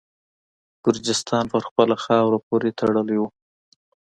[0.85, 3.27] ګرجستان په خپله خاوره پوري تړلی وو.